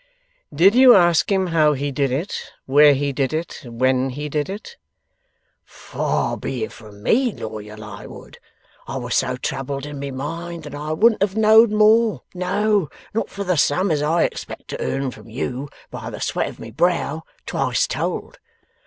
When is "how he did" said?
1.53-2.11